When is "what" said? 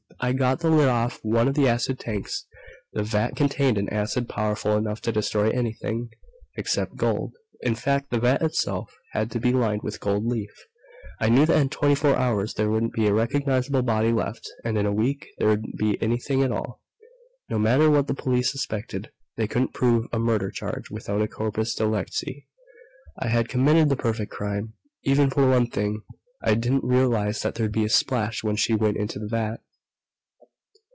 17.89-18.05